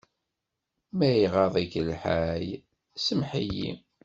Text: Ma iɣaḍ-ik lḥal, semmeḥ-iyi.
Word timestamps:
Ma 0.97 1.09
iɣaḍ-ik 1.21 1.73
lḥal, 1.87 2.47
semmeḥ-iyi. 3.05 3.71